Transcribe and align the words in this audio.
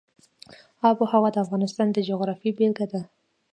آب 0.87 0.97
وهوا 1.01 1.29
د 1.33 1.37
افغانستان 1.45 1.87
د 1.91 1.97
جغرافیې 2.07 2.51
بېلګه 2.57 2.85
ده. 2.91 3.01